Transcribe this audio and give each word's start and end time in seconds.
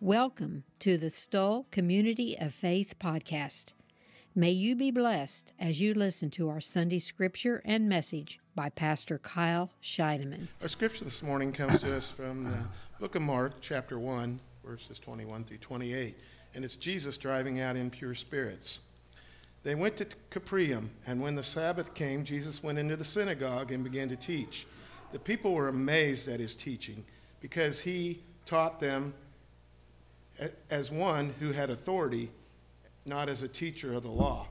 Welcome 0.00 0.62
to 0.78 0.96
the 0.96 1.10
Stull 1.10 1.66
Community 1.72 2.38
of 2.38 2.54
Faith 2.54 2.94
podcast. 3.00 3.72
May 4.32 4.52
you 4.52 4.76
be 4.76 4.92
blessed 4.92 5.52
as 5.58 5.80
you 5.80 5.92
listen 5.92 6.30
to 6.30 6.48
our 6.50 6.60
Sunday 6.60 7.00
scripture 7.00 7.60
and 7.64 7.88
message 7.88 8.38
by 8.54 8.68
Pastor 8.68 9.18
Kyle 9.18 9.70
Scheideman. 9.82 10.46
Our 10.62 10.68
scripture 10.68 11.02
this 11.02 11.20
morning 11.20 11.50
comes 11.50 11.80
to 11.80 11.96
us 11.96 12.08
from 12.08 12.44
the 12.44 12.58
book 13.00 13.16
of 13.16 13.22
Mark, 13.22 13.54
chapter 13.60 13.98
1, 13.98 14.38
verses 14.64 15.00
21 15.00 15.42
through 15.42 15.58
28, 15.58 16.16
and 16.54 16.64
it's 16.64 16.76
Jesus 16.76 17.16
driving 17.16 17.60
out 17.60 17.74
impure 17.74 18.14
spirits. 18.14 18.78
They 19.64 19.74
went 19.74 19.96
to 19.96 20.06
Capernaum, 20.30 20.92
and 21.08 21.20
when 21.20 21.34
the 21.34 21.42
Sabbath 21.42 21.92
came, 21.94 22.22
Jesus 22.22 22.62
went 22.62 22.78
into 22.78 22.96
the 22.96 23.04
synagogue 23.04 23.72
and 23.72 23.82
began 23.82 24.08
to 24.10 24.16
teach. 24.16 24.64
The 25.10 25.18
people 25.18 25.54
were 25.54 25.66
amazed 25.66 26.28
at 26.28 26.38
his 26.38 26.54
teaching 26.54 27.04
because 27.40 27.80
he 27.80 28.22
taught 28.46 28.78
them 28.78 29.12
as 30.70 30.90
one 30.90 31.34
who 31.40 31.52
had 31.52 31.70
authority, 31.70 32.30
not 33.04 33.28
as 33.28 33.42
a 33.42 33.48
teacher 33.48 33.92
of 33.94 34.02
the 34.02 34.10
law. 34.10 34.46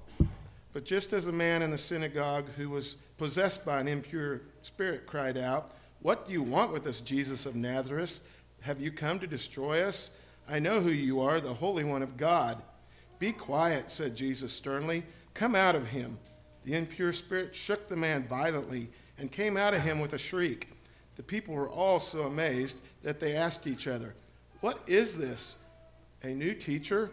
But 0.73 0.85
just 0.85 1.13
as 1.13 1.27
a 1.27 1.31
man 1.31 1.61
in 1.61 1.71
the 1.71 1.77
synagogue 1.77 2.45
who 2.57 2.69
was 2.69 2.97
possessed 3.17 3.65
by 3.65 3.79
an 3.79 3.87
impure 3.87 4.41
spirit 4.61 5.07
cried 5.07 5.37
out, 5.37 5.71
What 6.01 6.27
do 6.27 6.33
you 6.33 6.43
want 6.43 6.71
with 6.71 6.85
us, 6.87 6.99
Jesus 6.99 7.45
of 7.45 7.55
Nazareth? 7.55 8.19
Have 8.61 8.81
you 8.81 8.91
come 8.91 9.19
to 9.19 9.27
destroy 9.27 9.81
us? 9.83 10.11
I 10.49 10.59
know 10.59 10.79
who 10.79 10.91
you 10.91 11.21
are, 11.21 11.41
the 11.41 11.53
Holy 11.53 11.83
One 11.83 12.01
of 12.01 12.17
God. 12.17 12.61
Be 13.19 13.31
quiet, 13.31 13.91
said 13.91 14.15
Jesus 14.15 14.51
sternly. 14.51 15.03
Come 15.33 15.55
out 15.55 15.75
of 15.75 15.87
him. 15.87 16.17
The 16.63 16.73
impure 16.73 17.13
spirit 17.13 17.55
shook 17.55 17.87
the 17.87 17.95
man 17.95 18.27
violently 18.27 18.89
and 19.17 19.31
came 19.31 19.57
out 19.57 19.73
of 19.73 19.81
him 19.81 19.99
with 19.99 20.13
a 20.13 20.17
shriek. 20.17 20.69
The 21.15 21.23
people 21.23 21.55
were 21.55 21.69
all 21.69 21.99
so 21.99 22.23
amazed 22.23 22.77
that 23.01 23.19
they 23.19 23.35
asked 23.35 23.65
each 23.67 23.87
other, 23.87 24.13
What 24.61 24.81
is 24.87 25.17
this? 25.17 25.57
A 26.23 26.27
new 26.27 26.53
teacher, 26.53 27.11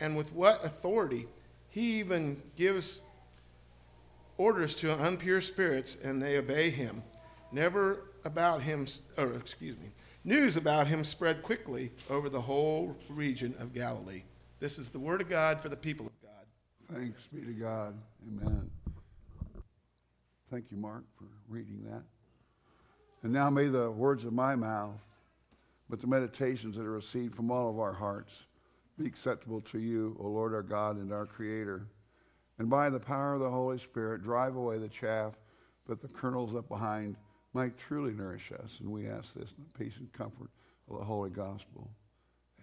and 0.00 0.16
with 0.16 0.32
what 0.32 0.64
authority? 0.64 1.26
He 1.68 1.98
even 2.00 2.42
gives 2.56 3.02
orders 4.36 4.74
to 4.76 4.88
unpure 4.88 5.42
spirits, 5.42 5.96
and 6.02 6.22
they 6.22 6.36
obey 6.36 6.70
him. 6.70 7.02
Never 7.50 8.04
about 8.24 8.62
him, 8.62 8.86
or 9.18 9.34
excuse 9.34 9.76
me, 9.78 9.90
news 10.24 10.56
about 10.56 10.86
him 10.86 11.04
spread 11.04 11.42
quickly 11.42 11.90
over 12.10 12.28
the 12.28 12.40
whole 12.40 12.96
region 13.08 13.54
of 13.58 13.74
Galilee. 13.74 14.22
This 14.60 14.78
is 14.78 14.90
the 14.90 14.98
word 14.98 15.20
of 15.20 15.28
God 15.28 15.60
for 15.60 15.68
the 15.68 15.76
people 15.76 16.06
of 16.06 16.12
God. 16.22 16.98
Thanks 16.98 17.20
be 17.32 17.40
to 17.40 17.52
God. 17.52 17.94
Amen. 18.28 18.70
Thank 20.50 20.66
you, 20.70 20.76
Mark, 20.76 21.04
for 21.18 21.24
reading 21.48 21.82
that. 21.90 22.02
And 23.22 23.32
now 23.32 23.48
may 23.48 23.68
the 23.68 23.90
words 23.90 24.24
of 24.24 24.32
my 24.32 24.54
mouth, 24.54 25.00
but 25.88 26.00
the 26.00 26.06
meditations 26.06 26.76
that 26.76 26.84
are 26.84 26.92
received 26.92 27.34
from 27.34 27.50
all 27.50 27.70
of 27.70 27.78
our 27.78 27.92
hearts, 27.92 28.32
be 28.98 29.06
acceptable 29.06 29.60
to 29.62 29.78
you, 29.78 30.16
O 30.20 30.26
Lord 30.28 30.54
our 30.54 30.62
God 30.62 30.96
and 30.96 31.12
our 31.12 31.26
Creator. 31.26 31.86
And 32.58 32.68
by 32.68 32.90
the 32.90 33.00
power 33.00 33.34
of 33.34 33.40
the 33.40 33.50
Holy 33.50 33.78
Spirit, 33.78 34.22
drive 34.22 34.56
away 34.56 34.78
the 34.78 34.88
chaff 34.88 35.32
that 35.88 36.00
the 36.00 36.08
kernels 36.08 36.54
up 36.54 36.68
behind 36.68 37.16
might 37.54 37.76
truly 37.78 38.12
nourish 38.12 38.52
us. 38.62 38.70
And 38.80 38.90
we 38.90 39.08
ask 39.08 39.34
this 39.34 39.50
in 39.56 39.64
the 39.64 39.78
peace 39.84 39.96
and 39.98 40.12
comfort 40.12 40.50
of 40.90 40.98
the 40.98 41.04
Holy 41.04 41.30
Gospel. 41.30 41.90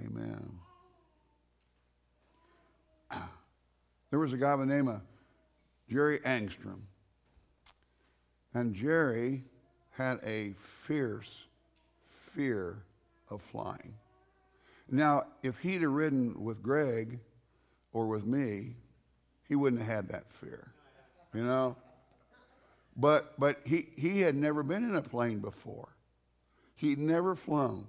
Amen. 0.01 0.51
There 4.11 4.17
was 4.17 4.33
a 4.33 4.37
guy 4.37 4.55
by 4.55 4.65
the 4.65 4.73
name 4.73 4.87
of 4.87 5.01
Jerry 5.87 6.17
Angstrom. 6.21 6.79
And 8.55 8.73
Jerry 8.73 9.43
had 9.91 10.19
a 10.25 10.55
fierce 10.87 11.43
fear 12.35 12.77
of 13.29 13.41
flying. 13.51 13.93
Now, 14.91 15.25
if 15.43 15.57
he'd 15.59 15.81
have 15.81 15.91
ridden 15.91 16.43
with 16.43 16.61
Greg 16.63 17.19
or 17.93 18.07
with 18.07 18.25
me, 18.25 18.75
he 19.47 19.55
wouldn't 19.55 19.81
have 19.81 19.89
had 19.89 20.07
that 20.09 20.25
fear, 20.39 20.71
you 21.33 21.43
know? 21.43 21.75
But, 22.95 23.39
but 23.39 23.59
he, 23.65 23.87
he 23.95 24.21
had 24.21 24.35
never 24.35 24.63
been 24.63 24.83
in 24.83 24.95
a 24.95 25.01
plane 25.01 25.39
before. 25.39 25.89
He'd 26.75 26.99
never 26.99 27.35
flown. 27.35 27.87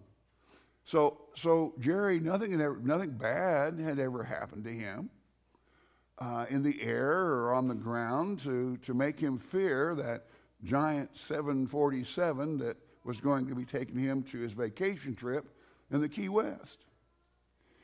So, 0.84 1.18
so 1.36 1.74
Jerry, 1.78 2.20
nothing, 2.20 2.52
had 2.52 2.60
ever, 2.60 2.78
nothing 2.82 3.10
bad 3.10 3.78
had 3.78 3.98
ever 3.98 4.22
happened 4.22 4.64
to 4.64 4.70
him 4.70 5.10
uh, 6.18 6.46
in 6.50 6.62
the 6.62 6.82
air 6.82 7.10
or 7.10 7.54
on 7.54 7.68
the 7.68 7.74
ground 7.74 8.40
to, 8.40 8.76
to 8.78 8.94
make 8.94 9.18
him 9.18 9.38
fear 9.38 9.94
that 9.94 10.26
giant 10.64 11.10
747 11.16 12.58
that 12.58 12.76
was 13.04 13.20
going 13.20 13.46
to 13.48 13.54
be 13.54 13.64
taking 13.64 13.98
him 13.98 14.22
to 14.24 14.38
his 14.38 14.52
vacation 14.52 15.14
trip 15.14 15.46
in 15.90 16.00
the 16.00 16.08
Key 16.08 16.28
West. 16.28 16.78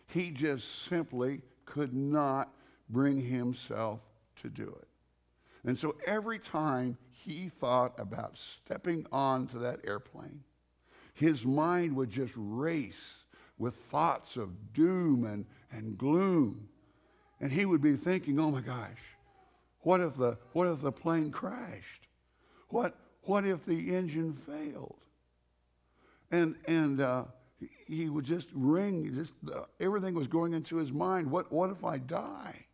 He 0.07 0.31
just 0.31 0.87
simply 0.89 1.43
could 1.65 1.95
not 1.95 2.53
bring 2.89 3.21
himself 3.21 4.01
to 4.43 4.49
do 4.49 4.69
it. 4.81 4.89
And 5.65 5.79
so 5.79 5.97
every 6.07 6.39
time 6.39 6.97
he 7.11 7.49
thought 7.49 7.95
about 7.99 8.39
stepping 8.39 9.07
onto 9.11 9.59
that 9.61 9.81
airplane, 9.85 10.45
his 11.15 11.45
mind 11.45 11.97
would 11.97 12.11
just 12.11 12.33
race 12.37 13.25
with 13.59 13.75
thoughts 13.75 14.37
of 14.37 14.73
doom 14.75 15.25
and, 15.25 15.45
and 15.73 15.99
gloom. 15.99 16.69
And 17.41 17.51
he 17.51 17.65
would 17.65 17.83
be 17.83 17.97
thinking, 17.97 18.39
oh 18.39 18.51
my 18.51 18.61
gosh, 18.61 19.01
what 19.81 20.01
if 20.01 20.17
the, 20.17 20.39
what 20.53 20.69
if 20.69 20.81
the 20.83 20.93
plane 20.93 21.31
crashed? 21.31 22.07
What, 22.69 22.95
what 23.23 23.45
if 23.45 23.65
the 23.65 23.95
engine 23.95 24.35
failed? 24.35 25.01
And, 26.31 26.57
and 26.67 27.01
uh, 27.01 27.25
he 27.87 28.09
would 28.09 28.25
just 28.25 28.49
ring. 28.53 29.13
Just 29.15 29.35
uh, 29.53 29.63
everything 29.81 30.15
was 30.15 30.27
going 30.27 30.53
into 30.53 30.77
his 30.77 30.93
mind. 30.93 31.31
What 31.31 31.53
what 31.53 31.71
if 31.71 31.85
I 31.85 31.99
die? 31.99 32.67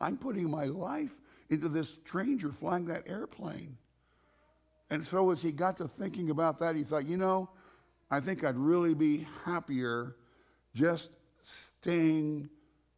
I'm 0.00 0.16
putting 0.16 0.50
my 0.50 0.64
life 0.64 1.14
into 1.48 1.68
this 1.68 1.88
stranger 1.88 2.52
flying 2.52 2.86
that 2.86 3.04
airplane. 3.06 3.76
And 4.90 5.04
so 5.04 5.30
as 5.30 5.42
he 5.42 5.52
got 5.52 5.76
to 5.78 5.88
thinking 5.88 6.30
about 6.30 6.58
that, 6.60 6.76
he 6.76 6.84
thought, 6.84 7.06
you 7.06 7.16
know, 7.16 7.48
I 8.10 8.20
think 8.20 8.44
I'd 8.44 8.56
really 8.56 8.94
be 8.94 9.26
happier 9.44 10.16
just 10.74 11.08
staying 11.42 12.48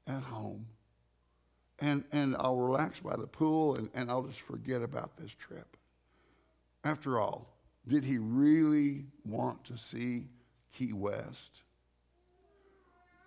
at 0.07 0.23
home. 0.23 0.67
And, 1.79 2.05
and 2.13 2.35
I'll 2.39 2.57
relax 2.57 3.01
by 3.01 3.17
the 3.17 3.27
pool 3.27 3.77
and, 3.77 3.89
and 3.95 4.11
I'll 4.11 4.25
just 4.25 4.41
forget 4.41 4.83
about 4.83 5.17
this 5.17 5.31
trip. 5.31 5.77
After 6.85 7.21
all, 7.21 7.55
did 7.87 8.05
he 8.05 8.19
really 8.19 9.07
want 9.25 9.65
to 9.65 9.79
see 9.79 10.27
Key 10.79 10.93
West? 10.93 11.63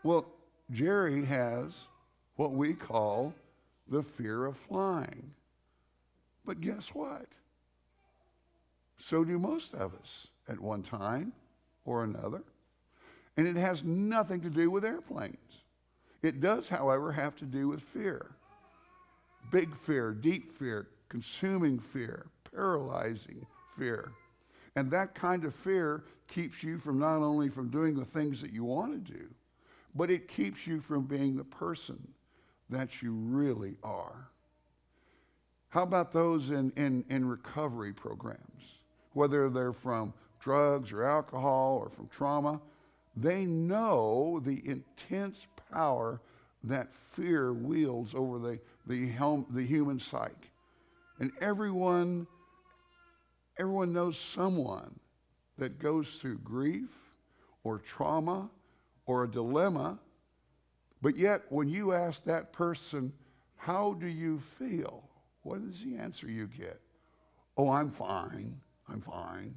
Well, 0.03 0.25
Jerry 0.71 1.25
has 1.25 1.73
what 2.37 2.53
we 2.53 2.73
call 2.73 3.33
the 3.89 4.03
fear 4.03 4.45
of 4.45 4.55
flying. 4.69 5.31
But 6.45 6.61
guess 6.61 6.87
what? 6.93 7.25
So 9.09 9.25
do 9.25 9.37
most 9.37 9.73
of 9.73 9.93
us 9.93 10.27
at 10.47 10.61
one 10.61 10.81
time 10.81 11.33
or 11.83 12.05
another. 12.05 12.41
And 13.35 13.45
it 13.45 13.57
has 13.57 13.83
nothing 13.83 14.39
to 14.41 14.49
do 14.49 14.71
with 14.71 14.85
airplanes. 14.85 15.35
It 16.23 16.39
does, 16.39 16.69
however, 16.69 17.11
have 17.11 17.35
to 17.37 17.45
do 17.45 17.67
with 17.67 17.81
fear 17.81 18.31
big 19.51 19.75
fear, 19.85 20.13
deep 20.13 20.57
fear, 20.57 20.87
consuming 21.09 21.77
fear, 21.77 22.27
paralyzing 22.53 23.45
fear. 23.77 24.13
And 24.75 24.89
that 24.91 25.15
kind 25.15 25.43
of 25.43 25.53
fear 25.53 26.03
keeps 26.27 26.63
you 26.63 26.77
from 26.77 26.99
not 26.99 27.17
only 27.17 27.49
from 27.49 27.69
doing 27.69 27.95
the 27.95 28.05
things 28.05 28.41
that 28.41 28.53
you 28.53 28.63
want 28.63 29.05
to 29.05 29.13
do, 29.13 29.25
but 29.95 30.09
it 30.09 30.27
keeps 30.27 30.65
you 30.65 30.79
from 30.79 31.03
being 31.03 31.35
the 31.35 31.43
person 31.43 31.99
that 32.69 33.01
you 33.01 33.11
really 33.11 33.75
are. 33.83 34.29
How 35.69 35.83
about 35.83 36.11
those 36.11 36.51
in, 36.51 36.71
in, 36.77 37.03
in 37.09 37.27
recovery 37.27 37.93
programs? 37.93 38.63
Whether 39.13 39.49
they're 39.49 39.73
from 39.73 40.13
drugs 40.39 40.91
or 40.91 41.03
alcohol 41.03 41.77
or 41.83 41.89
from 41.89 42.07
trauma, 42.07 42.61
they 43.15 43.45
know 43.45 44.41
the 44.43 44.61
intense 44.65 45.37
power 45.71 46.21
that 46.63 46.87
fear 47.11 47.53
wields 47.53 48.13
over 48.15 48.39
the, 48.39 48.59
the, 48.87 49.11
the 49.49 49.65
human 49.65 49.99
psyche. 49.99 50.51
And 51.19 51.31
everyone, 51.41 52.25
everyone 53.61 53.93
knows 53.93 54.17
someone 54.17 54.99
that 55.59 55.77
goes 55.77 56.17
through 56.19 56.39
grief 56.39 56.89
or 57.63 57.77
trauma 57.77 58.49
or 59.05 59.23
a 59.23 59.29
dilemma, 59.29 59.99
but 61.03 61.15
yet 61.15 61.43
when 61.49 61.69
you 61.69 61.93
ask 61.93 62.23
that 62.23 62.51
person, 62.51 63.13
How 63.57 63.93
do 63.93 64.07
you 64.07 64.41
feel? 64.57 65.03
What 65.43 65.59
is 65.61 65.75
the 65.83 65.95
answer 65.95 66.27
you 66.27 66.47
get? 66.47 66.81
Oh, 67.55 67.69
I'm 67.69 67.91
fine. 67.91 68.59
I'm 68.89 69.01
fine. 69.01 69.53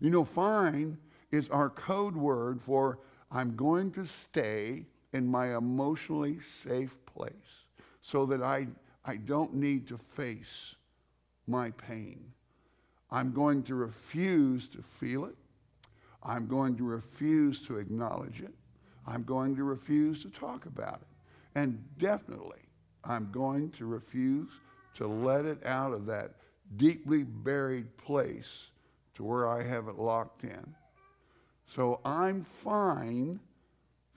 You 0.00 0.08
know, 0.08 0.24
fine 0.24 0.96
is 1.30 1.50
our 1.50 1.68
code 1.68 2.16
word 2.16 2.62
for 2.62 3.00
I'm 3.30 3.54
going 3.54 3.90
to 3.92 4.06
stay 4.06 4.86
in 5.12 5.26
my 5.26 5.54
emotionally 5.54 6.38
safe 6.40 6.96
place 7.04 7.66
so 8.00 8.24
that 8.24 8.42
I, 8.42 8.68
I 9.04 9.16
don't 9.16 9.52
need 9.52 9.86
to 9.88 9.98
face 10.16 10.76
my 11.46 11.70
pain. 11.72 12.33
I'm 13.14 13.32
going 13.32 13.62
to 13.64 13.76
refuse 13.76 14.66
to 14.70 14.82
feel 14.98 15.26
it. 15.26 15.36
I'm 16.24 16.48
going 16.48 16.76
to 16.78 16.82
refuse 16.82 17.64
to 17.68 17.78
acknowledge 17.78 18.40
it. 18.40 18.52
I'm 19.06 19.22
going 19.22 19.54
to 19.54 19.62
refuse 19.62 20.20
to 20.22 20.30
talk 20.30 20.66
about 20.66 20.94
it. 20.94 21.06
And 21.54 21.80
definitely, 21.96 22.62
I'm 23.04 23.30
going 23.30 23.70
to 23.78 23.86
refuse 23.86 24.50
to 24.96 25.06
let 25.06 25.44
it 25.44 25.64
out 25.64 25.92
of 25.92 26.06
that 26.06 26.32
deeply 26.76 27.22
buried 27.22 27.96
place 27.98 28.50
to 29.14 29.22
where 29.22 29.48
I 29.48 29.62
have 29.62 29.86
it 29.86 29.96
locked 29.96 30.42
in. 30.42 30.74
So 31.72 32.00
I'm 32.04 32.44
fine. 32.64 33.38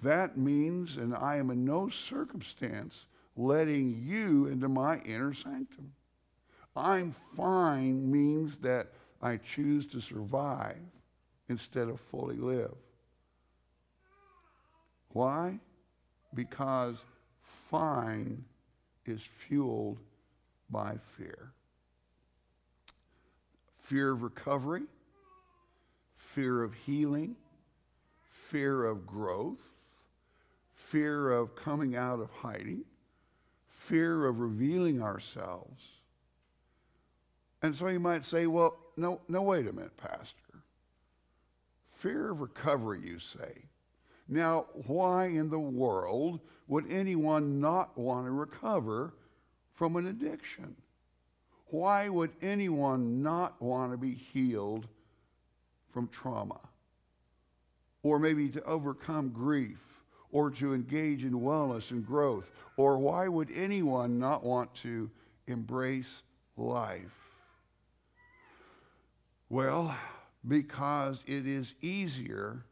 That 0.01 0.39
means, 0.39 0.97
and 0.97 1.13
I 1.13 1.37
am 1.37 1.51
in 1.51 1.63
no 1.63 1.87
circumstance 1.89 3.05
letting 3.35 4.03
you 4.03 4.47
into 4.47 4.67
my 4.67 4.97
inner 5.01 5.35
sanctum. 5.35 5.93
I'm 6.77 7.15
fine 7.35 8.11
means 8.11 8.57
that 8.57 8.87
I 9.21 9.37
choose 9.37 9.87
to 9.87 9.99
survive 9.99 10.77
instead 11.49 11.87
of 11.87 11.99
fully 11.99 12.37
live. 12.37 12.75
Why? 15.09 15.59
Because 16.35 16.97
fine 17.71 18.43
is 19.05 19.21
fueled 19.47 19.97
by 20.69 20.95
fear. 21.17 21.51
Fear 23.83 24.11
of 24.11 24.21
recovery, 24.21 24.83
fear 26.35 26.61
of 26.61 26.73
healing, 26.73 27.35
fear 28.51 28.85
of 28.85 29.07
growth, 29.07 29.61
fear 30.91 31.31
of 31.31 31.55
coming 31.55 31.95
out 31.95 32.19
of 32.19 32.29
hiding, 32.29 32.83
fear 33.87 34.27
of 34.27 34.39
revealing 34.39 35.01
ourselves. 35.01 35.81
And 37.67 37.75
so 37.75 37.89
you 37.89 37.99
might 37.99 38.23
say, 38.23 38.47
well, 38.47 38.77
no, 38.95 39.19
no, 39.27 39.41
wait 39.41 39.67
a 39.67 39.73
minute, 39.73 39.97
Pastor. 39.97 40.63
Fear 41.95 42.31
of 42.31 42.39
recovery, 42.39 43.01
you 43.03 43.19
say. 43.19 43.65
Now, 44.29 44.67
why 44.85 45.25
in 45.25 45.49
the 45.49 45.59
world 45.59 46.39
would 46.69 46.89
anyone 46.89 47.59
not 47.59 47.97
want 47.97 48.25
to 48.25 48.31
recover 48.31 49.13
from 49.73 49.97
an 49.97 50.07
addiction? 50.07 50.77
Why 51.65 52.07
would 52.07 52.31
anyone 52.41 53.21
not 53.21 53.61
want 53.61 53.91
to 53.91 53.97
be 53.97 54.13
healed 54.13 54.87
from 55.91 56.07
trauma? 56.07 56.61
Or 58.01 58.17
maybe 58.17 58.47
to 58.47 58.63
overcome 58.63 59.27
grief 59.27 59.81
or 60.31 60.51
to 60.51 60.73
engage 60.73 61.25
in 61.25 61.33
wellness 61.33 61.91
and 61.91 62.07
growth? 62.07 62.49
Or 62.77 62.97
why 62.97 63.27
would 63.27 63.51
anyone 63.53 64.19
not 64.19 64.45
want 64.45 64.73
to 64.75 65.11
embrace 65.47 66.21
life? 66.55 67.26
Well, 69.49 69.95
because 70.47 71.19
it 71.25 71.47
is 71.47 71.73
easier 71.81 72.63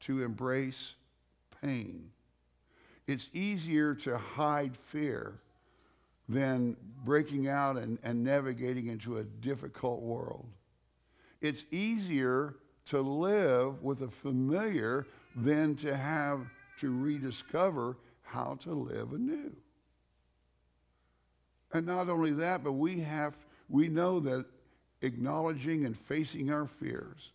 to 0.00 0.22
embrace 0.22 0.92
pain. 1.62 2.10
It's 3.06 3.28
easier 3.32 3.94
to 3.96 4.16
hide 4.16 4.76
fear 4.90 5.34
than 6.28 6.76
breaking 7.04 7.48
out 7.48 7.76
and, 7.76 7.98
and 8.02 8.24
navigating 8.24 8.86
into 8.86 9.18
a 9.18 9.24
difficult 9.24 10.00
world. 10.00 10.46
It's 11.42 11.64
easier 11.70 12.56
to 12.86 13.00
live 13.00 13.82
with 13.82 14.02
a 14.02 14.08
familiar 14.08 15.06
than 15.36 15.76
to 15.76 15.94
have 15.94 16.40
to 16.80 16.90
rediscover 16.90 17.96
how 18.22 18.58
to 18.62 18.72
live 18.72 19.12
anew. 19.12 19.54
And 21.72 21.86
not 21.86 22.08
only 22.08 22.30
that, 22.32 22.64
but 22.64 22.72
we 22.72 23.00
have 23.00 23.36
we 23.68 23.88
know 23.88 24.20
that 24.20 24.44
acknowledging 25.04 25.84
and 25.84 25.96
facing 25.96 26.50
our 26.50 26.66
fears, 26.66 27.32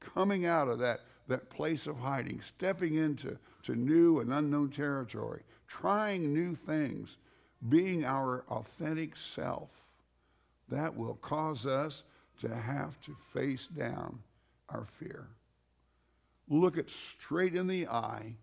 coming 0.00 0.46
out 0.46 0.68
of 0.68 0.78
that, 0.78 1.00
that 1.28 1.50
place 1.50 1.86
of 1.86 1.98
hiding, 1.98 2.40
stepping 2.56 2.94
into 2.94 3.36
to 3.64 3.74
new 3.74 4.20
and 4.20 4.32
unknown 4.32 4.70
territory, 4.70 5.42
trying 5.68 6.32
new 6.32 6.54
things, 6.54 7.16
being 7.68 8.04
our 8.04 8.44
authentic 8.48 9.14
self, 9.16 9.68
that 10.68 10.96
will 10.96 11.16
cause 11.16 11.66
us 11.66 12.02
to 12.40 12.48
have 12.48 12.98
to 13.02 13.14
face 13.34 13.66
down 13.76 14.18
our 14.70 14.86
fear. 14.98 15.26
Look 16.48 16.78
it 16.78 16.88
straight 17.18 17.54
in 17.54 17.66
the 17.66 17.86
eye 17.86 18.34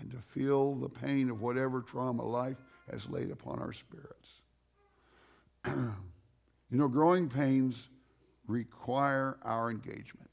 and 0.00 0.10
to 0.10 0.18
feel 0.34 0.74
the 0.74 0.88
pain 0.88 1.30
of 1.30 1.40
whatever 1.40 1.80
trauma 1.80 2.24
life 2.24 2.56
has 2.90 3.06
laid 3.08 3.30
upon 3.30 3.58
our 3.60 3.72
spirits. 3.72 4.28
you 5.66 6.78
know, 6.78 6.88
growing 6.88 7.28
pains 7.28 7.76
require 8.46 9.38
our 9.42 9.70
engagement. 9.70 10.30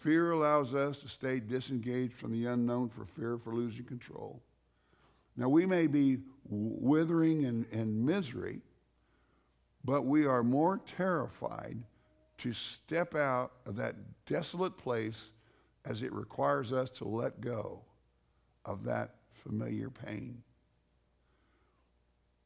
Fear 0.00 0.32
allows 0.32 0.74
us 0.74 0.98
to 0.98 1.08
stay 1.08 1.38
disengaged 1.38 2.14
from 2.14 2.32
the 2.32 2.46
unknown 2.46 2.88
for 2.88 3.04
fear 3.04 3.38
for 3.38 3.54
losing 3.54 3.84
control. 3.84 4.40
Now, 5.36 5.48
we 5.48 5.64
may 5.64 5.86
be 5.86 6.18
withering 6.48 7.42
in, 7.42 7.66
in 7.70 8.04
misery, 8.04 8.60
but 9.84 10.02
we 10.02 10.26
are 10.26 10.42
more 10.42 10.80
terrified 10.96 11.78
to 12.38 12.52
step 12.52 13.14
out 13.14 13.52
of 13.64 13.76
that 13.76 13.94
desolate 14.26 14.76
place 14.76 15.30
as 15.84 16.02
it 16.02 16.12
requires 16.12 16.72
us 16.72 16.90
to 16.90 17.04
let 17.04 17.40
go 17.40 17.80
of 18.64 18.84
that 18.84 19.14
familiar 19.44 19.90
pain. 19.90 20.42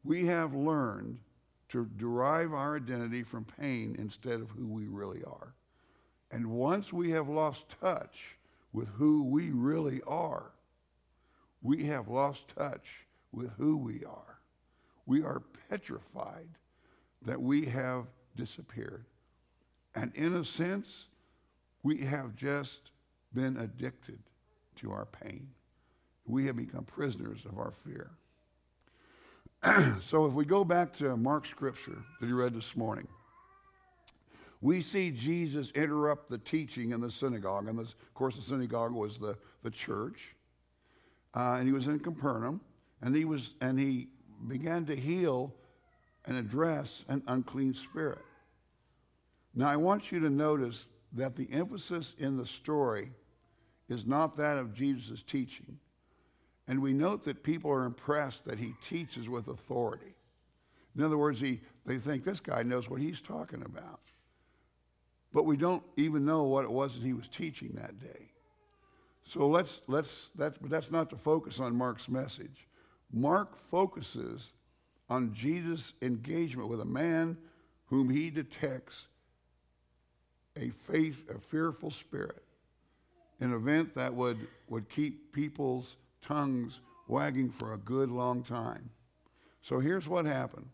We 0.04 0.26
have 0.26 0.54
learned 0.54 1.18
to 1.70 1.86
derive 1.96 2.52
our 2.52 2.76
identity 2.76 3.22
from 3.22 3.44
pain 3.58 3.96
instead 3.98 4.40
of 4.40 4.50
who 4.50 4.66
we 4.66 4.86
really 4.86 5.22
are. 5.24 5.54
And 6.30 6.50
once 6.50 6.92
we 6.92 7.10
have 7.10 7.28
lost 7.28 7.64
touch 7.80 8.36
with 8.72 8.88
who 8.88 9.24
we 9.24 9.50
really 9.50 10.00
are, 10.06 10.50
we 11.62 11.84
have 11.84 12.08
lost 12.08 12.42
touch 12.56 12.86
with 13.32 13.50
who 13.56 13.76
we 13.76 14.04
are. 14.04 14.38
We 15.06 15.22
are 15.22 15.42
petrified 15.68 16.48
that 17.24 17.40
we 17.40 17.64
have 17.66 18.06
disappeared. 18.36 19.04
And 19.94 20.12
in 20.14 20.36
a 20.36 20.44
sense, 20.44 21.06
we 21.82 21.98
have 21.98 22.36
just 22.36 22.90
been 23.32 23.56
addicted 23.56 24.18
to 24.76 24.92
our 24.92 25.06
pain. 25.06 25.48
We 26.26 26.46
have 26.46 26.56
become 26.56 26.84
prisoners 26.84 27.40
of 27.44 27.58
our 27.58 27.72
fear. 27.84 28.10
so 30.00 30.26
if 30.26 30.32
we 30.32 30.44
go 30.44 30.64
back 30.64 30.92
to 30.96 31.16
Mark's 31.16 31.48
scripture 31.48 31.98
that 32.20 32.26
you 32.26 32.36
read 32.36 32.54
this 32.54 32.76
morning, 32.76 33.06
we 34.60 34.80
see 34.80 35.10
Jesus 35.10 35.70
interrupt 35.72 36.30
the 36.30 36.38
teaching 36.38 36.92
in 36.92 37.00
the 37.00 37.10
synagogue. 37.10 37.68
And 37.68 37.78
this, 37.78 37.88
of 37.88 38.14
course, 38.14 38.36
the 38.36 38.42
synagogue 38.42 38.92
was 38.92 39.18
the, 39.18 39.36
the 39.62 39.70
church. 39.70 40.34
Uh, 41.34 41.56
and 41.58 41.66
he 41.66 41.72
was 41.72 41.86
in 41.86 41.98
Capernaum, 41.98 42.60
and 43.02 43.14
he, 43.14 43.24
was, 43.24 43.54
and 43.60 43.78
he 43.78 44.08
began 44.48 44.86
to 44.86 44.96
heal 44.96 45.52
and 46.24 46.36
address 46.36 47.04
an 47.08 47.22
unclean 47.26 47.74
spirit. 47.74 48.24
Now, 49.54 49.68
I 49.68 49.76
want 49.76 50.12
you 50.12 50.20
to 50.20 50.30
notice 50.30 50.86
that 51.12 51.36
the 51.36 51.48
emphasis 51.52 52.14
in 52.18 52.36
the 52.36 52.46
story 52.46 53.10
is 53.88 54.06
not 54.06 54.36
that 54.36 54.58
of 54.58 54.74
Jesus' 54.74 55.22
teaching. 55.22 55.78
And 56.68 56.82
we 56.82 56.92
note 56.92 57.24
that 57.24 57.42
people 57.42 57.70
are 57.70 57.84
impressed 57.84 58.44
that 58.44 58.58
he 58.58 58.74
teaches 58.88 59.28
with 59.28 59.48
authority. 59.48 60.14
In 60.96 61.04
other 61.04 61.18
words, 61.18 61.40
he, 61.40 61.60
they 61.84 61.98
think 61.98 62.24
this 62.24 62.40
guy 62.40 62.62
knows 62.62 62.88
what 62.88 63.00
he's 63.00 63.20
talking 63.20 63.62
about. 63.62 64.00
But 65.32 65.44
we 65.44 65.56
don't 65.56 65.82
even 65.96 66.24
know 66.24 66.44
what 66.44 66.64
it 66.64 66.70
was 66.70 66.94
that 66.94 67.02
he 67.02 67.12
was 67.12 67.28
teaching 67.28 67.72
that 67.74 68.00
day. 68.00 68.30
So 69.28 69.46
let's, 69.48 69.82
let's, 69.86 70.28
that's, 70.36 70.56
but 70.58 70.70
that's 70.70 70.90
not 70.90 71.10
the 71.10 71.16
focus 71.16 71.60
on 71.60 71.74
Mark's 71.76 72.08
message. 72.08 72.66
Mark 73.12 73.58
focuses 73.70 74.52
on 75.10 75.34
Jesus' 75.34 75.92
engagement 76.02 76.68
with 76.68 76.80
a 76.80 76.86
man 76.86 77.36
whom 77.86 78.08
he 78.08 78.30
detects 78.30 79.06
a 80.56 80.70
faith, 80.90 81.28
a 81.28 81.38
fearful 81.38 81.90
spirit, 81.90 82.42
an 83.40 83.52
event 83.52 83.94
that 83.94 84.14
would, 84.14 84.48
would 84.68 84.88
keep 84.88 85.32
people's 85.32 85.96
tongues 86.26 86.80
wagging 87.08 87.50
for 87.50 87.72
a 87.72 87.78
good 87.78 88.10
long 88.10 88.42
time. 88.42 88.90
So 89.62 89.80
here's 89.80 90.08
what 90.08 90.26
happened. 90.26 90.68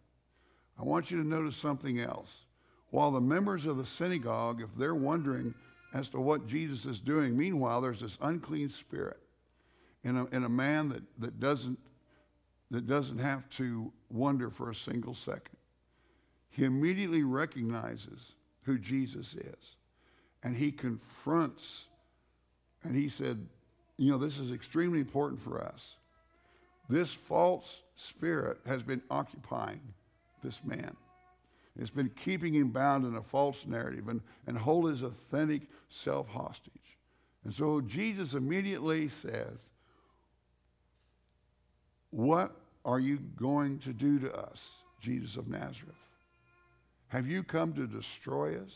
I 0.78 0.84
want 0.84 1.10
you 1.10 1.22
to 1.22 1.26
notice 1.26 1.56
something 1.56 2.00
else. 2.00 2.30
While 2.90 3.10
the 3.10 3.20
members 3.20 3.66
of 3.66 3.76
the 3.76 3.86
synagogue, 3.86 4.60
if 4.60 4.68
they're 4.76 4.94
wondering 4.94 5.54
as 5.94 6.08
to 6.10 6.20
what 6.20 6.46
Jesus 6.46 6.84
is 6.84 7.00
doing, 7.00 7.36
meanwhile, 7.36 7.80
there's 7.80 8.00
this 8.00 8.18
unclean 8.20 8.70
spirit 8.70 9.18
in 10.04 10.16
a, 10.16 10.26
in 10.26 10.44
a 10.44 10.48
man 10.48 10.88
that, 10.90 11.02
that, 11.18 11.40
doesn't, 11.40 11.78
that 12.70 12.86
doesn't 12.86 13.18
have 13.18 13.48
to 13.50 13.92
wonder 14.10 14.50
for 14.50 14.70
a 14.70 14.74
single 14.74 15.14
second. 15.14 15.56
He 16.50 16.64
immediately 16.64 17.22
recognizes 17.22 18.32
who 18.62 18.78
Jesus 18.78 19.34
is. 19.34 19.76
And 20.42 20.56
he 20.56 20.72
confronts, 20.72 21.84
and 22.82 22.96
he 22.96 23.08
said, 23.08 23.46
you 23.98 24.10
know, 24.10 24.18
this 24.18 24.38
is 24.38 24.50
extremely 24.50 25.00
important 25.00 25.42
for 25.42 25.60
us. 25.60 25.96
This 26.88 27.12
false 27.12 27.82
spirit 27.96 28.58
has 28.66 28.82
been 28.82 29.02
occupying 29.10 29.80
this 30.42 30.60
man. 30.64 30.96
It's 31.78 31.90
been 31.90 32.10
keeping 32.10 32.54
him 32.54 32.68
bound 32.68 33.04
in 33.04 33.16
a 33.16 33.22
false 33.22 33.64
narrative 33.66 34.08
and, 34.08 34.20
and 34.46 34.58
hold 34.58 34.90
his 34.90 35.02
authentic 35.02 35.62
self 35.88 36.28
hostage. 36.28 36.72
And 37.44 37.54
so 37.54 37.80
Jesus 37.80 38.34
immediately 38.34 39.08
says, 39.08 39.58
What 42.10 42.54
are 42.84 43.00
you 43.00 43.18
going 43.36 43.78
to 43.80 43.92
do 43.92 44.18
to 44.18 44.34
us, 44.34 44.60
Jesus 45.00 45.36
of 45.36 45.48
Nazareth? 45.48 45.94
Have 47.08 47.26
you 47.26 47.42
come 47.42 47.72
to 47.74 47.86
destroy 47.86 48.56
us? 48.56 48.72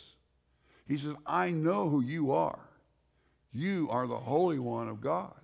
He 0.87 0.97
says, 0.97 1.15
I 1.27 1.51
know 1.51 1.89
who 1.89 2.01
you 2.01 2.33
are. 2.33 2.61
You 3.57 3.89
are 3.91 4.07
the 4.07 4.19
Holy 4.19 4.59
One 4.59 4.89
of 4.89 5.01
God. 5.01 5.35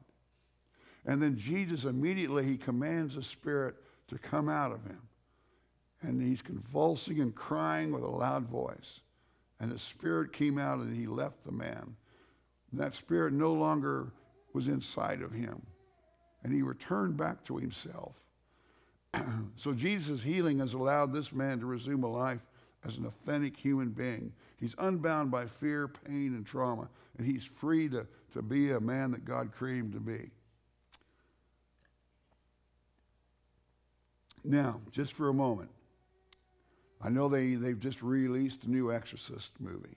And 1.07 1.21
then 1.21 1.37
Jesus 1.39 1.85
immediately, 1.85 2.45
he 2.45 2.57
commands 2.57 3.15
the 3.15 3.23
Spirit 3.23 3.75
to 4.09 4.19
come 4.19 4.49
out 4.49 4.71
of 4.71 4.85
him. 4.85 5.01
And 6.03 6.21
he's 6.21 6.43
convulsing 6.43 7.21
and 7.21 7.35
crying 7.35 7.91
with 7.91 8.03
a 8.03 8.09
loud 8.09 8.47
voice. 8.49 9.01
And 9.61 9.73
the 9.73 9.79
Spirit 9.79 10.33
came 10.33 10.59
out 10.59 10.79
and 10.79 10.95
he 10.95 11.07
left 11.07 11.45
the 11.45 11.53
man. 11.53 11.97
And 12.71 12.81
that 12.81 12.95
Spirit 12.95 13.33
no 13.33 13.53
longer 13.55 14.13
was 14.53 14.67
inside 14.67 15.23
of 15.23 15.33
him. 15.33 15.63
And 16.45 16.53
he 16.53 16.63
returned 16.63 17.17
back 17.17 17.45
to 17.45 17.57
himself. 17.57 18.15
so 19.57 19.73
Jesus' 19.73 20.23
healing 20.23 20.59
has 20.59 20.75
allowed 20.75 21.13
this 21.13 21.33
man 21.33 21.61
to 21.61 21.67
resume 21.67 22.03
a 22.03 22.09
life 22.09 22.41
as 22.87 22.97
an 22.97 23.07
authentic 23.07 23.57
human 23.57 23.91
being. 23.91 24.33
He's 24.59 24.75
unbound 24.79 25.31
by 25.31 25.47
fear, 25.47 25.89
pain, 25.89 26.35
and 26.35 26.47
trauma, 26.47 26.89
and 27.19 27.27
he's 27.27 27.45
free 27.45 27.89
to, 27.89 28.07
to 28.33 28.43
be 28.43 28.73
a 28.73 28.81
man 28.81 29.11
that 29.13 29.25
God 29.25 29.53
created 29.53 29.87
him 29.87 29.93
to 29.93 30.01
be. 30.01 30.31
Now, 34.45 34.81
just 34.91 35.13
for 35.13 35.29
a 35.29 35.35
moment, 35.35 35.71
I 37.01 37.09
know 37.09 37.29
they, 37.29 37.55
they've 37.55 37.79
just 37.79 38.03
released 38.03 38.65
a 38.65 38.71
new 38.71 38.93
Exorcist 38.93 39.51
movie. 39.61 39.97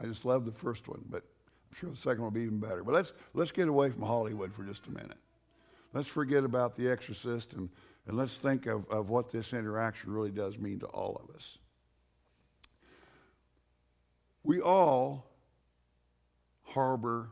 I 0.00 0.06
just 0.06 0.24
love 0.24 0.44
the 0.44 0.52
first 0.52 0.88
one, 0.88 1.04
but 1.10 1.22
I'm 1.70 1.78
sure 1.78 1.90
the 1.90 1.96
second 1.96 2.22
one 2.22 2.32
will 2.32 2.40
be 2.40 2.46
even 2.46 2.58
better. 2.58 2.82
But 2.82 2.94
let's, 2.94 3.12
let's 3.34 3.52
get 3.52 3.68
away 3.68 3.90
from 3.90 4.02
Hollywood 4.02 4.54
for 4.54 4.62
just 4.62 4.86
a 4.86 4.90
minute. 4.90 5.18
Let's 5.92 6.08
forget 6.08 6.44
about 6.44 6.76
The 6.76 6.88
Exorcist 6.90 7.52
and, 7.54 7.68
and 8.06 8.16
let's 8.16 8.36
think 8.36 8.66
of, 8.66 8.88
of 8.90 9.10
what 9.10 9.30
this 9.30 9.52
interaction 9.52 10.12
really 10.12 10.30
does 10.30 10.56
mean 10.56 10.78
to 10.80 10.86
all 10.86 11.20
of 11.22 11.34
us. 11.34 11.58
We 14.42 14.60
all 14.60 15.26
harbor 16.62 17.30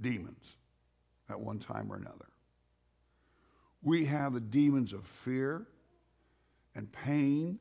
demons 0.00 0.44
at 1.28 1.38
one 1.38 1.58
time 1.58 1.90
or 1.90 1.96
another. 1.96 2.26
We 3.82 4.04
have 4.06 4.34
the 4.34 4.40
demons 4.40 4.92
of 4.92 5.04
fear 5.24 5.66
and 6.74 6.90
pain 6.92 7.58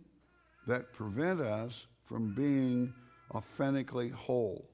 that 0.68 0.94
prevent 0.94 1.40
us 1.40 1.88
from 2.06 2.34
being 2.34 2.94
authentically 3.32 4.10
whole. 4.10 4.70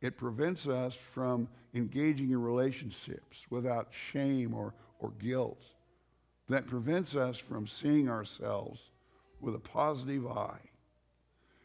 It 0.00 0.16
prevents 0.16 0.66
us 0.66 0.96
from 1.12 1.48
engaging 1.74 2.30
in 2.30 2.40
relationships 2.40 3.38
without 3.50 3.88
shame 4.12 4.54
or, 4.54 4.74
or 4.98 5.10
guilt. 5.18 5.62
That 6.48 6.66
prevents 6.66 7.14
us 7.14 7.36
from 7.36 7.66
seeing 7.66 8.08
ourselves 8.08 8.80
with 9.40 9.54
a 9.54 9.58
positive 9.58 10.26
eye. 10.26 10.60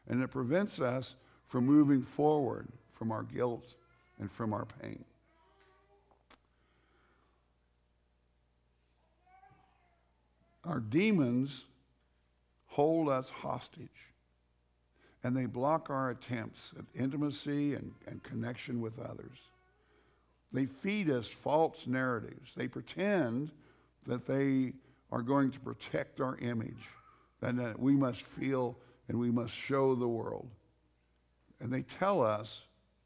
And 0.08 0.22
it 0.22 0.30
prevents 0.30 0.80
us 0.80 1.16
from 1.48 1.66
moving 1.66 2.04
forward 2.16 2.68
from 2.98 3.12
our 3.12 3.24
guilt 3.24 3.76
and 4.20 4.32
from 4.32 4.54
our 4.54 4.66
pain. 4.82 5.04
Our 10.64 10.80
demons 10.80 11.64
hold 12.68 13.08
us 13.10 13.30
hostage 13.30 13.90
and 15.24 15.36
they 15.36 15.46
block 15.46 15.90
our 15.90 16.12
attempts 16.12 16.60
at 16.78 16.86
intimacy 16.94 17.74
and, 17.74 17.92
and 18.08 18.22
connection 18.24 18.82
with 18.82 19.00
others. 19.00 19.38
They 20.52 20.68
feed 20.68 21.10
us 21.10 21.28
false 21.28 21.88
narratives. 21.88 22.52
They 22.56 22.68
pretend 22.68 23.52
that 24.08 24.28
they 24.28 24.74
are 25.12 25.22
going 25.22 25.52
to 25.52 25.60
protect 25.60 26.22
our 26.22 26.38
image 26.38 26.90
and 27.42 27.60
that 27.60 27.80
we 27.80 27.94
must 27.94 28.22
feel 28.22 28.78
and 29.08 29.20
we 29.20 29.32
must 29.32 29.54
show 29.54 29.96
the 29.96 30.08
world. 30.08 30.48
And 31.60 31.72
they 31.72 31.84
tell 31.84 32.24
us 32.24 32.62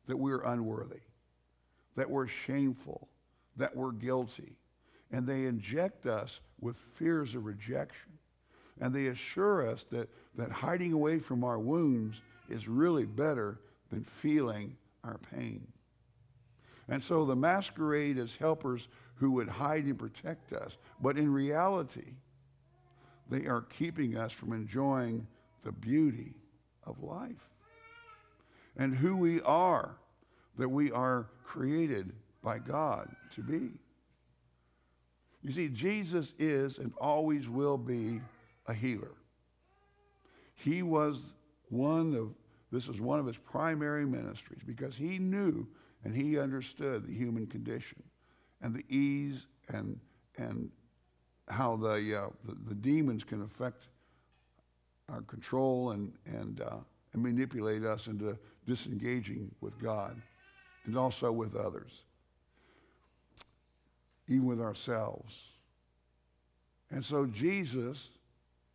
that 0.07 0.17
we're 0.17 0.41
unworthy, 0.41 1.01
that 1.95 2.09
we're 2.09 2.27
shameful, 2.27 3.07
that 3.57 3.75
we're 3.75 3.91
guilty. 3.91 4.55
And 5.11 5.27
they 5.27 5.45
inject 5.45 6.05
us 6.05 6.39
with 6.59 6.75
fears 6.95 7.35
of 7.35 7.45
rejection. 7.45 8.11
And 8.81 8.93
they 8.93 9.07
assure 9.07 9.67
us 9.67 9.85
that, 9.91 10.09
that 10.37 10.51
hiding 10.51 10.93
away 10.93 11.19
from 11.19 11.43
our 11.43 11.59
wounds 11.59 12.21
is 12.49 12.67
really 12.67 13.05
better 13.05 13.59
than 13.91 14.05
feeling 14.21 14.75
our 15.03 15.19
pain. 15.35 15.65
And 16.87 17.03
so 17.03 17.25
the 17.25 17.35
masquerade 17.35 18.17
as 18.17 18.33
helpers 18.33 18.87
who 19.15 19.31
would 19.31 19.49
hide 19.49 19.83
and 19.83 19.99
protect 19.99 20.53
us. 20.53 20.77
But 21.01 21.17
in 21.17 21.31
reality, 21.31 22.13
they 23.29 23.45
are 23.45 23.61
keeping 23.61 24.17
us 24.17 24.31
from 24.31 24.53
enjoying 24.53 25.27
the 25.63 25.71
beauty 25.71 26.33
of 26.85 27.03
life 27.03 27.49
and 28.77 28.95
who 28.95 29.15
we 29.15 29.41
are, 29.41 29.95
that 30.57 30.69
we 30.69 30.91
are 30.91 31.27
created 31.43 32.13
by 32.43 32.59
God 32.59 33.09
to 33.35 33.41
be. 33.41 33.69
You 35.43 35.53
see, 35.53 35.69
Jesus 35.69 36.33
is 36.37 36.77
and 36.77 36.91
always 36.99 37.47
will 37.47 37.77
be 37.77 38.21
a 38.67 38.73
healer. 38.73 39.13
He 40.55 40.83
was 40.83 41.17
one 41.69 42.13
of, 42.15 42.33
this 42.71 42.87
was 42.87 42.99
one 42.99 43.19
of 43.19 43.25
his 43.25 43.37
primary 43.37 44.05
ministries 44.05 44.61
because 44.65 44.95
he 44.95 45.17
knew 45.17 45.65
and 46.03 46.15
he 46.15 46.37
understood 46.37 47.07
the 47.07 47.13
human 47.13 47.47
condition 47.47 48.03
and 48.61 48.75
the 48.75 48.83
ease 48.89 49.47
and, 49.69 49.99
and 50.37 50.69
how 51.47 51.77
the, 51.77 52.23
uh, 52.23 52.27
the, 52.45 52.55
the, 52.67 52.75
demons 52.75 53.23
can 53.23 53.41
affect 53.43 53.87
our 55.09 55.21
control 55.21 55.91
and, 55.91 56.13
and, 56.25 56.61
uh, 56.61 56.77
and 57.13 57.23
manipulate 57.23 57.83
us 57.83 58.07
into 58.07 58.37
disengaging 58.69 59.49
with 59.61 59.77
God 59.81 60.15
and 60.85 60.95
also 60.95 61.31
with 61.31 61.55
others, 61.55 61.91
even 64.27 64.45
with 64.45 64.61
ourselves. 64.61 65.33
And 66.91 67.03
so 67.03 67.25
Jesus, 67.25 67.97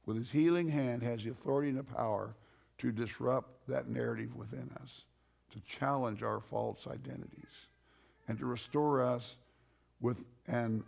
with 0.04 0.16
his 0.16 0.30
healing 0.30 0.68
hand, 0.68 1.02
has 1.02 1.22
the 1.22 1.30
authority 1.30 1.68
and 1.68 1.78
the 1.78 1.84
power 1.84 2.34
to 2.78 2.90
disrupt 2.90 3.68
that 3.68 3.88
narrative 3.88 4.34
within 4.34 4.68
us, 4.82 5.04
to 5.52 5.60
challenge 5.78 6.22
our 6.24 6.40
false 6.50 6.86
identities, 6.88 7.68
and 8.26 8.36
to 8.38 8.46
restore 8.46 9.00
us 9.00 9.36
with 10.00 10.18
an 10.48 10.82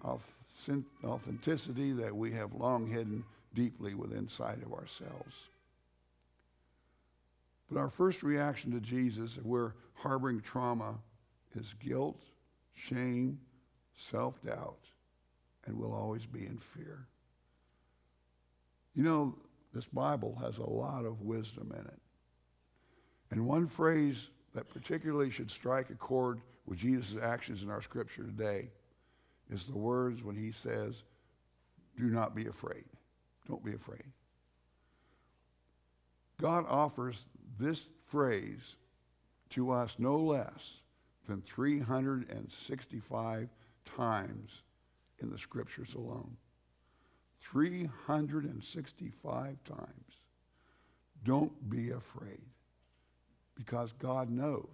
authenticity 1.05 1.93
that 1.93 2.15
we 2.15 2.33
have 2.33 2.53
long 2.55 2.89
hidden 2.89 3.25
deeply 3.55 3.95
within 3.95 4.19
inside 4.19 4.61
of 4.67 4.73
ourselves. 4.73 5.35
But 7.71 7.79
our 7.79 7.91
first 7.91 8.23
reaction 8.23 8.71
to 8.73 8.81
Jesus, 8.81 9.37
if 9.37 9.45
we're 9.45 9.73
harboring 9.95 10.41
trauma, 10.41 10.95
is 11.55 11.75
guilt, 11.81 12.21
shame, 12.75 13.39
self 14.11 14.35
doubt, 14.45 14.79
and 15.67 15.77
we'll 15.77 15.95
always 15.95 16.27
be 16.27 16.41
in 16.41 16.59
fear. 16.75 17.07
You 18.95 19.03
know, 19.03 19.35
this 19.75 19.87
Bible 19.87 20.39
has 20.41 20.59
a 20.59 20.69
lot 20.69 21.05
of 21.05 21.23
wisdom 21.23 21.73
in 21.75 21.85
it. 21.85 22.01
And 23.31 23.47
one 23.47 23.67
phrase 23.67 24.29
that 24.55 24.69
particularly 24.69 25.31
should 25.31 25.51
strike 25.51 25.91
a 25.91 25.95
chord 25.95 26.41
with 26.67 26.79
Jesus' 26.79 27.17
actions 27.21 27.63
in 27.63 27.71
our 27.71 27.83
scripture 27.83 28.23
today 28.23 28.69
is 29.51 29.65
the 29.65 29.77
words 29.77 30.23
when 30.23 30.37
he 30.37 30.53
says, 30.63 30.95
Do 31.99 32.05
not 32.05 32.35
be 32.35 32.47
afraid. 32.47 32.85
Don't 33.49 33.65
be 33.65 33.75
afraid. 33.75 34.05
God 36.41 36.65
offers 36.69 37.25
this 37.59 37.87
phrase 38.11 38.77
to 39.51 39.71
us 39.71 39.95
no 39.99 40.17
less 40.17 40.81
than 41.29 41.43
365 41.43 43.49
times 43.97 44.51
in 45.21 45.31
the 45.31 45.39
scriptures 45.39 45.95
alone. 45.95 46.37
365 47.53 49.57
times. 49.65 50.15
Don't 51.25 51.71
be 51.71 51.91
afraid 51.91 52.43
because 53.55 53.93
God 53.99 54.31
knows. 54.31 54.67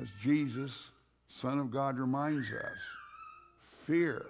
As 0.00 0.08
Jesus, 0.22 0.90
Son 1.28 1.58
of 1.58 1.70
God, 1.70 1.98
reminds 1.98 2.50
us, 2.50 2.78
fear 3.86 4.26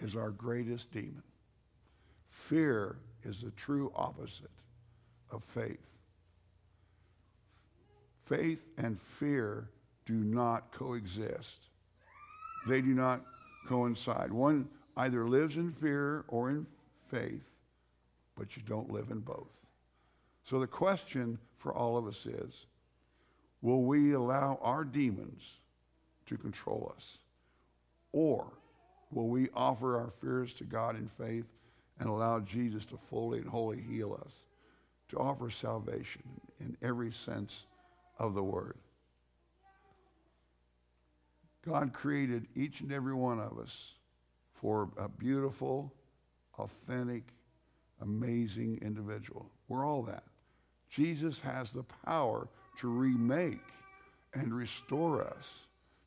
is 0.00 0.14
our 0.14 0.30
greatest 0.30 0.92
demon. 0.92 1.22
Fear 2.30 2.96
is 3.24 3.40
the 3.40 3.50
true 3.52 3.90
opposite 3.96 4.50
of 5.30 5.42
faith. 5.52 5.78
Faith 8.26 8.60
and 8.78 8.98
fear 9.18 9.68
do 10.06 10.14
not 10.14 10.72
coexist. 10.72 11.68
They 12.66 12.80
do 12.80 12.94
not 12.94 13.22
coincide. 13.68 14.32
One 14.32 14.68
either 14.96 15.28
lives 15.28 15.56
in 15.56 15.72
fear 15.72 16.24
or 16.28 16.50
in 16.50 16.66
faith, 17.10 17.42
but 18.36 18.56
you 18.56 18.62
don't 18.66 18.90
live 18.90 19.10
in 19.10 19.20
both. 19.20 19.48
So 20.48 20.58
the 20.58 20.66
question 20.66 21.38
for 21.58 21.72
all 21.74 21.96
of 21.96 22.06
us 22.06 22.26
is 22.26 22.66
Will 23.62 23.82
we 23.82 24.12
allow 24.12 24.58
our 24.60 24.84
demons 24.84 25.42
to 26.26 26.36
control 26.36 26.92
us? 26.94 27.18
Or 28.12 28.46
will 29.10 29.28
we 29.28 29.48
offer 29.54 29.96
our 29.96 30.12
fears 30.20 30.52
to 30.54 30.64
God 30.64 30.96
in 30.96 31.10
faith 31.18 31.46
and 31.98 32.08
allow 32.08 32.40
Jesus 32.40 32.84
to 32.86 32.98
fully 33.08 33.38
and 33.38 33.48
wholly 33.48 33.80
heal 33.80 34.18
us, 34.22 34.32
to 35.08 35.18
offer 35.18 35.50
salvation 35.50 36.22
in 36.60 36.76
every 36.82 37.10
sense 37.10 37.64
of 38.18 38.34
the 38.34 38.42
word? 38.42 38.76
God 41.66 41.92
created 41.92 42.46
each 42.54 42.80
and 42.80 42.92
every 42.92 43.14
one 43.14 43.40
of 43.40 43.58
us 43.58 43.94
for 44.60 44.88
a 44.98 45.08
beautiful, 45.08 45.92
authentic, 46.58 47.22
amazing 48.02 48.78
individual. 48.82 49.50
We're 49.68 49.86
all 49.86 50.02
that. 50.02 50.24
Jesus 50.90 51.38
has 51.40 51.70
the 51.70 51.84
power 52.04 52.48
to 52.80 52.88
remake 52.88 53.62
and 54.34 54.54
restore 54.54 55.22
us 55.22 55.46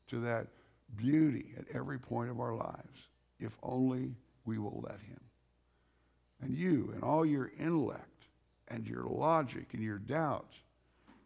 to 0.08 0.20
that 0.20 0.46
beauty 0.96 1.54
at 1.58 1.64
every 1.74 1.98
point 1.98 2.30
of 2.30 2.40
our 2.40 2.54
lives, 2.54 3.08
if 3.40 3.52
only 3.62 4.14
we 4.44 4.58
will 4.58 4.80
let 4.82 5.00
him. 5.00 5.20
And 6.40 6.56
you 6.56 6.90
and 6.94 7.02
all 7.02 7.26
your 7.26 7.50
intellect 7.58 8.24
and 8.68 8.86
your 8.86 9.04
logic 9.04 9.68
and 9.72 9.82
your 9.82 9.98
doubt, 9.98 10.52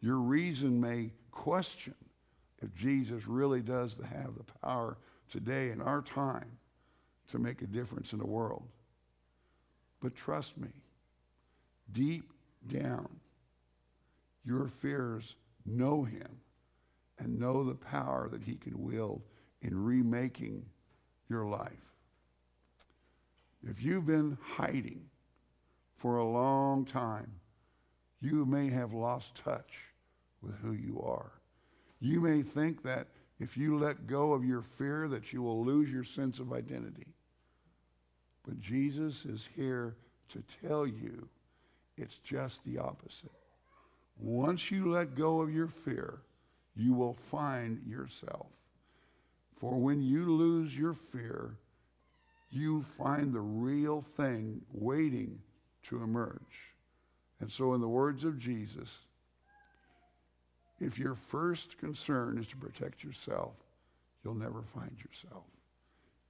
your 0.03 0.17
reason 0.17 0.81
may 0.81 1.13
question 1.31 1.95
if 2.61 2.75
Jesus 2.75 3.27
really 3.27 3.61
does 3.61 3.95
have 4.11 4.37
the 4.37 4.45
power 4.61 4.99
today 5.31 5.71
in 5.71 5.81
our 5.81 6.03
time 6.03 6.51
to 7.31 7.39
make 7.39 7.63
a 7.63 7.67
difference 7.67 8.13
in 8.13 8.19
the 8.19 8.27
world. 8.27 8.65
But 10.01 10.17
trust 10.17 10.59
me, 10.59 10.69
deep 11.93 12.33
down, 12.69 13.09
your 14.45 14.69
fears 14.81 15.37
know 15.65 16.03
him 16.03 16.29
and 17.19 17.39
know 17.39 17.65
the 17.65 17.75
power 17.75 18.29
that 18.29 18.43
he 18.43 18.57
can 18.57 18.83
wield 18.83 19.23
in 19.63 19.85
remaking 19.85 20.65
your 21.29 21.47
life. 21.47 21.71
If 23.69 23.81
you've 23.81 24.07
been 24.07 24.37
hiding 24.43 25.05
for 25.97 26.17
a 26.17 26.29
long 26.29 26.85
time, 26.85 27.31
you 28.21 28.45
may 28.45 28.69
have 28.71 28.93
lost 28.93 29.37
touch 29.37 29.92
with 30.43 30.55
who 30.57 30.73
you 30.73 31.01
are. 31.03 31.33
You 32.01 32.21
may 32.21 32.43
think 32.43 32.83
that 32.83 33.07
if 33.39 33.57
you 33.57 33.79
let 33.79 34.07
go 34.07 34.33
of 34.33 34.45
your 34.45 34.65
fear 34.79 35.09
that 35.09 35.33
you 35.33 35.43
will 35.43 35.65
lose 35.65 35.91
your 35.91 36.05
sense 36.05 36.39
of 36.39 36.53
identity. 36.53 37.07
But 38.45 38.61
Jesus 38.61 39.25
is 39.25 39.49
here 39.55 39.97
to 40.31 40.43
tell 40.67 40.87
you 40.87 41.29
it's 41.97 42.19
just 42.25 42.65
the 42.65 42.79
opposite. 42.79 43.31
Once 44.19 44.71
you 44.71 44.93
let 44.93 45.15
go 45.15 45.41
of 45.41 45.53
your 45.53 45.69
fear, 45.85 46.21
you 46.77 46.95
will 46.95 47.17
find 47.31 47.81
yourself. 47.87 48.47
For 49.61 49.75
when 49.75 50.03
you 50.03 50.33
lose 50.33 50.77
your 50.77 50.97
fear, 51.13 51.57
you 52.51 52.85
find 52.99 53.33
the 53.33 53.41
real 53.41 54.05
thing 54.17 54.61
waiting 54.73 55.39
to 55.89 56.03
emerge. 56.03 56.41
And 57.41 57.51
so, 57.51 57.75
in 57.75 57.81
the 57.81 57.89
words 57.89 58.25
of 58.25 58.39
Jesus, 58.39 58.89
if 60.81 60.99
your 60.99 61.17
first 61.31 61.79
concern 61.79 62.39
is 62.39 62.47
to 62.49 62.57
protect 62.57 63.05
yourself, 63.05 63.53
you'll 64.25 64.35
never 64.35 64.63
find 64.75 64.97
yourself. 64.99 65.45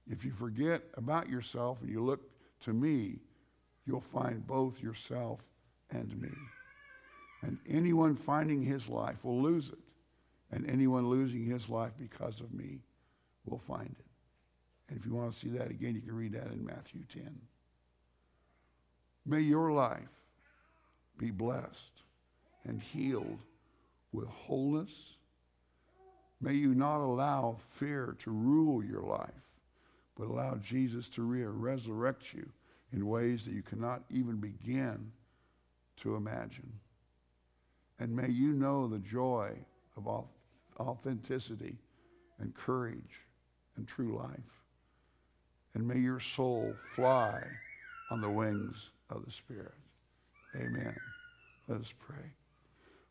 If 0.09 0.25
you 0.25 0.31
forget 0.31 0.83
about 0.95 1.29
yourself 1.29 1.77
and 1.81 1.89
you 1.89 2.03
look 2.03 2.21
to 2.65 2.73
me, 2.73 3.19
you'll 3.85 4.03
find 4.13 4.45
both 4.45 4.81
yourself 4.81 5.39
and 5.91 6.19
me. 6.21 6.29
And 7.41 7.57
anyone 7.69 8.15
finding 8.15 8.63
his 8.63 8.87
life 8.87 9.17
will 9.23 9.41
lose 9.41 9.69
it. 9.69 9.79
And 10.51 10.69
anyone 10.69 11.09
losing 11.09 11.45
his 11.45 11.67
life 11.67 11.91
because 11.99 12.39
of 12.39 12.53
me 12.53 12.79
will 13.45 13.61
find 13.67 13.89
it. 13.89 14.05
And 14.89 14.99
if 14.99 15.05
you 15.05 15.13
want 15.13 15.33
to 15.33 15.39
see 15.39 15.49
that 15.49 15.71
again, 15.71 15.95
you 15.95 16.01
can 16.01 16.15
read 16.15 16.33
that 16.33 16.51
in 16.51 16.63
Matthew 16.63 17.01
10. 17.11 17.41
May 19.25 19.39
your 19.39 19.71
life 19.71 19.99
be 21.17 21.31
blessed 21.31 22.03
and 22.65 22.81
healed 22.81 23.39
with 24.13 24.27
wholeness. 24.27 24.91
May 26.39 26.53
you 26.53 26.73
not 26.73 27.01
allow 27.01 27.57
fear 27.79 28.15
to 28.19 28.31
rule 28.31 28.83
your 28.83 29.01
life, 29.01 29.29
but 30.17 30.27
allow 30.27 30.55
Jesus 30.55 31.07
to 31.09 31.23
re- 31.23 31.43
resurrect 31.43 32.33
you 32.33 32.47
in 32.91 33.07
ways 33.07 33.43
that 33.45 33.53
you 33.53 33.63
cannot 33.63 34.03
even 34.09 34.37
begin 34.37 35.11
to 36.01 36.15
imagine. 36.15 36.71
And 37.99 38.15
may 38.15 38.29
you 38.29 38.53
know 38.53 38.87
the 38.87 38.99
joy 38.99 39.51
of 39.97 40.25
authenticity 40.79 41.77
and 42.39 42.53
courage 42.55 43.21
and 43.77 43.87
true 43.87 44.17
life. 44.17 44.39
And 45.73 45.87
may 45.87 45.99
your 45.99 46.19
soul 46.19 46.75
fly 46.95 47.41
on 48.11 48.21
the 48.21 48.29
wings 48.29 48.75
of 49.09 49.25
the 49.25 49.31
Spirit. 49.31 49.73
Amen. 50.55 50.95
Let 51.67 51.81
us 51.81 51.93
pray. 52.05 52.42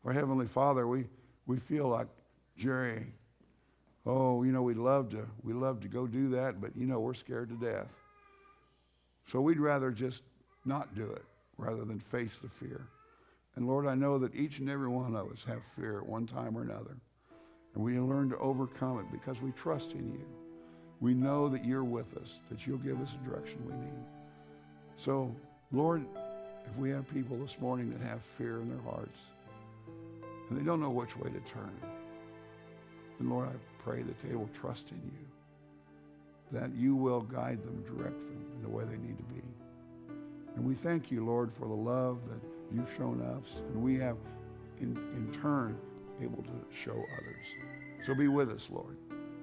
Our 0.05 0.11
Heavenly 0.11 0.47
Father, 0.47 0.85
we, 0.85 1.05
we 1.47 1.59
feel 1.59 1.87
like 1.87 2.07
Jerry. 2.57 3.05
Oh, 4.05 4.43
you 4.43 4.51
know, 4.51 4.61
we'd 4.61 4.77
love 4.77 5.09
to 5.11 5.25
we 5.43 5.53
love 5.53 5.79
to 5.81 5.87
go 5.87 6.07
do 6.07 6.29
that, 6.31 6.59
but 6.59 6.71
you 6.75 6.85
know, 6.85 6.99
we're 6.99 7.13
scared 7.13 7.49
to 7.49 7.55
death. 7.55 7.87
So 9.31 9.39
we'd 9.39 9.59
rather 9.59 9.91
just 9.91 10.21
not 10.65 10.93
do 10.93 11.09
it 11.09 11.23
rather 11.57 11.85
than 11.85 11.99
face 11.99 12.33
the 12.41 12.49
fear. 12.49 12.85
And 13.55 13.67
Lord, 13.67 13.87
I 13.87 13.95
know 13.95 14.19
that 14.19 14.35
each 14.35 14.59
and 14.59 14.69
every 14.69 14.89
one 14.89 15.15
of 15.15 15.31
us 15.31 15.39
have 15.47 15.61
fear 15.75 15.99
at 15.99 16.05
one 16.05 16.27
time 16.27 16.57
or 16.57 16.63
another. 16.63 16.97
And 17.75 17.83
we 17.83 17.97
learn 17.97 18.29
to 18.29 18.37
overcome 18.37 18.99
it 18.99 19.05
because 19.11 19.41
we 19.41 19.51
trust 19.51 19.91
in 19.91 20.11
you. 20.11 20.25
We 20.99 21.13
know 21.13 21.47
that 21.49 21.63
you're 21.63 21.83
with 21.83 22.17
us, 22.17 22.29
that 22.49 22.65
you'll 22.67 22.77
give 22.79 22.99
us 22.99 23.09
the 23.11 23.29
direction 23.29 23.57
we 23.65 23.73
need. 23.73 24.05
So, 25.03 25.33
Lord, 25.71 26.05
if 26.65 26.75
we 26.77 26.89
have 26.89 27.11
people 27.13 27.37
this 27.37 27.55
morning 27.59 27.91
that 27.91 28.01
have 28.05 28.21
fear 28.37 28.61
in 28.61 28.69
their 28.69 28.81
hearts 28.81 29.17
and 30.49 30.59
they 30.59 30.63
don't 30.63 30.81
know 30.81 30.89
which 30.89 31.15
way 31.17 31.29
to 31.29 31.39
turn, 31.51 31.75
And 33.19 33.29
Lord, 33.29 33.47
I 33.47 33.83
pray 33.83 34.01
that 34.03 34.21
they 34.21 34.35
will 34.35 34.49
trust 34.59 34.85
in 34.91 34.97
you, 34.97 36.59
that 36.59 36.73
you 36.75 36.95
will 36.95 37.21
guide 37.21 37.63
them, 37.63 37.83
direct 37.83 38.15
them 38.15 38.45
in 38.55 38.61
the 38.61 38.69
way 38.69 38.83
they 38.83 38.97
need 38.97 39.17
to 39.17 39.23
be. 39.23 39.41
And 40.55 40.65
we 40.65 40.75
thank 40.75 41.11
you, 41.11 41.25
Lord, 41.25 41.51
for 41.57 41.67
the 41.67 41.73
love 41.73 42.19
that 42.29 42.41
you've 42.73 42.89
shown 42.97 43.21
us, 43.21 43.59
and 43.73 43.81
we 43.81 43.95
have 43.95 44.17
in, 44.79 44.97
in 45.15 45.37
turn 45.41 45.77
able 46.21 46.43
to 46.43 46.65
show 46.83 46.91
others. 46.91 47.45
So 48.05 48.13
be 48.13 48.27
with 48.27 48.49
us, 48.49 48.67
Lord, 48.69 48.97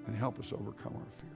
and 0.07 0.17
help 0.17 0.39
us 0.39 0.53
overcome 0.53 0.95
our 0.97 1.13
fears. 1.21 1.31